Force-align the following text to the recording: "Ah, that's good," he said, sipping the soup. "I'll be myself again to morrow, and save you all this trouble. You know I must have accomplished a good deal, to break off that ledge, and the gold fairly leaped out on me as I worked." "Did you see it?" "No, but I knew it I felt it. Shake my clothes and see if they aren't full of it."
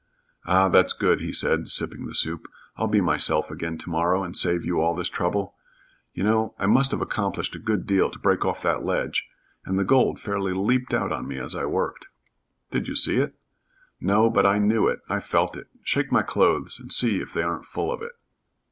"Ah, 0.47 0.67
that's 0.67 0.93
good," 0.93 1.21
he 1.21 1.31
said, 1.31 1.67
sipping 1.67 2.07
the 2.07 2.15
soup. 2.15 2.47
"I'll 2.75 2.87
be 2.87 3.01
myself 3.01 3.51
again 3.51 3.77
to 3.77 3.89
morrow, 3.91 4.23
and 4.23 4.35
save 4.35 4.65
you 4.65 4.81
all 4.81 4.95
this 4.95 5.09
trouble. 5.09 5.53
You 6.11 6.23
know 6.23 6.55
I 6.57 6.65
must 6.65 6.89
have 6.89 7.01
accomplished 7.01 7.55
a 7.55 7.59
good 7.59 7.85
deal, 7.85 8.09
to 8.09 8.17
break 8.17 8.43
off 8.43 8.63
that 8.63 8.81
ledge, 8.83 9.27
and 9.63 9.77
the 9.77 9.83
gold 9.83 10.19
fairly 10.19 10.53
leaped 10.53 10.91
out 10.95 11.11
on 11.11 11.27
me 11.27 11.37
as 11.37 11.53
I 11.53 11.65
worked." 11.67 12.07
"Did 12.71 12.87
you 12.87 12.95
see 12.95 13.17
it?" 13.17 13.35
"No, 13.99 14.27
but 14.31 14.47
I 14.47 14.57
knew 14.57 14.87
it 14.87 15.01
I 15.07 15.19
felt 15.19 15.55
it. 15.55 15.67
Shake 15.83 16.11
my 16.11 16.23
clothes 16.23 16.79
and 16.79 16.91
see 16.91 17.21
if 17.21 17.33
they 17.33 17.43
aren't 17.43 17.65
full 17.65 17.91
of 17.91 18.01
it." 18.01 18.13